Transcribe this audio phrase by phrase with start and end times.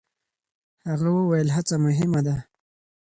[0.89, 2.35] هغه وویل، هڅه مهمه ده.